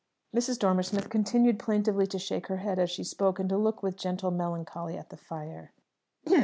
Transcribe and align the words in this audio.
Mrs. 0.35 0.57
Dormer 0.57 0.81
Smith 0.81 1.11
continued 1.11 1.59
plaintively 1.59 2.07
to 2.07 2.17
shake 2.17 2.47
her 2.47 2.57
head 2.57 2.79
as 2.79 2.89
she 2.89 3.03
spoke, 3.03 3.37
and 3.37 3.47
to 3.49 3.55
look 3.59 3.83
with 3.83 3.97
gentle 3.97 4.31
melancholy 4.31 4.97
at 4.97 5.09
the 5.11 5.15
fire. 5.15 5.73